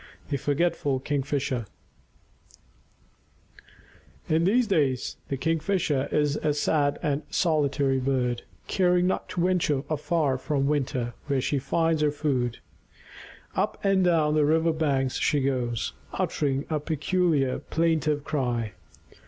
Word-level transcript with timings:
THE 0.29 0.37
FORGETFUL 0.37 1.01
KINGFISHER 1.01 1.67
In 4.27 4.45
these 4.45 4.65
days 4.65 5.17
the 5.27 5.37
Kingfisher 5.37 6.09
is 6.11 6.37
a 6.37 6.55
sad 6.55 6.97
and 7.03 7.21
solitary 7.29 7.99
bird, 7.99 8.41
caring 8.65 9.05
not 9.05 9.29
to 9.29 9.43
venture 9.45 9.83
far 9.83 10.39
from 10.39 10.65
the 10.65 10.71
water 10.71 11.13
where 11.27 11.39
she 11.39 11.59
finds 11.59 12.01
her 12.01 12.09
food. 12.09 12.57
Up 13.55 13.79
and 13.85 14.03
down 14.03 14.33
the 14.33 14.43
river 14.43 14.73
banks 14.73 15.19
she 15.19 15.39
goes, 15.39 15.93
uttering 16.13 16.65
a 16.71 16.79
peculiar 16.79 17.59
plaintive 17.59 18.23
cry. 18.23 18.71